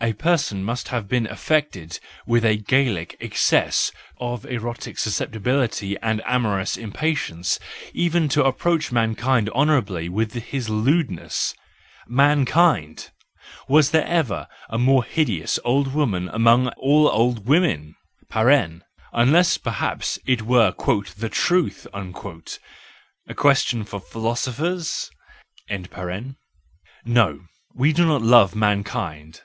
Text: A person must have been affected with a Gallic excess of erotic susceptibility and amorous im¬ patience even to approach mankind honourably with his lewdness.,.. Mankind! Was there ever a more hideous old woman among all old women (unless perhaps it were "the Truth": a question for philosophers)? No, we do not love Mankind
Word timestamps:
A 0.00 0.14
person 0.14 0.64
must 0.64 0.88
have 0.88 1.06
been 1.06 1.28
affected 1.28 2.00
with 2.26 2.44
a 2.44 2.56
Gallic 2.56 3.16
excess 3.20 3.92
of 4.18 4.44
erotic 4.46 4.98
susceptibility 4.98 5.96
and 6.02 6.20
amorous 6.26 6.76
im¬ 6.76 6.92
patience 6.92 7.60
even 7.94 8.28
to 8.30 8.42
approach 8.44 8.90
mankind 8.90 9.48
honourably 9.50 10.08
with 10.08 10.32
his 10.32 10.68
lewdness.,.. 10.68 11.54
Mankind! 12.08 13.10
Was 13.68 13.92
there 13.92 14.04
ever 14.06 14.48
a 14.68 14.76
more 14.76 15.04
hideous 15.04 15.60
old 15.64 15.94
woman 15.94 16.28
among 16.30 16.66
all 16.70 17.06
old 17.08 17.46
women 17.46 17.94
(unless 19.12 19.56
perhaps 19.56 20.18
it 20.26 20.42
were 20.42 20.72
"the 21.16 21.30
Truth": 21.30 21.86
a 21.94 23.34
question 23.36 23.84
for 23.84 24.00
philosophers)? 24.00 25.12
No, 27.04 27.42
we 27.72 27.92
do 27.92 28.04
not 28.04 28.22
love 28.22 28.56
Mankind 28.56 29.42